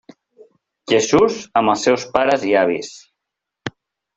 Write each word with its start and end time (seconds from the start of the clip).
Jesús 0.93 1.37
amb 1.61 1.73
els 1.75 1.85
seus 1.89 2.07
pares 2.17 2.47
i 2.53 2.57
avis. 2.63 2.91